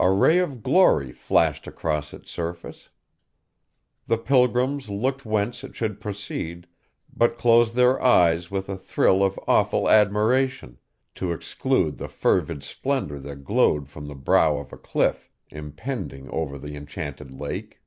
A 0.00 0.10
ray 0.10 0.38
of 0.40 0.64
glory 0.64 1.12
flashed 1.12 1.68
across 1.68 2.12
its 2.12 2.28
surface. 2.28 2.88
The 4.08 4.18
pilgrims 4.18 4.90
looked 4.90 5.24
whence 5.24 5.62
it 5.62 5.76
should 5.76 6.00
proceed, 6.00 6.66
but 7.16 7.38
closed 7.38 7.76
their 7.76 8.02
eyes 8.02 8.50
with 8.50 8.68
a 8.68 8.76
thrill 8.76 9.22
of 9.22 9.38
awful 9.46 9.88
admiration, 9.88 10.78
to 11.14 11.30
exclude 11.30 11.98
the 11.98 12.08
fervid 12.08 12.64
splendor 12.64 13.20
that 13.20 13.44
glowed 13.44 13.88
from 13.88 14.08
the 14.08 14.16
brow 14.16 14.56
of 14.56 14.72
a 14.72 14.76
cliff 14.76 15.30
impending 15.50 16.28
over 16.30 16.58
the 16.58 16.74
enchanted 16.74 17.32
lake. 17.32 17.80